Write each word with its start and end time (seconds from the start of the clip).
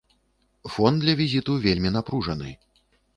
Фон 0.75 0.95
для 1.03 1.13
візіту 1.19 1.57
вельмі 1.65 1.89
напружаны. 1.99 2.55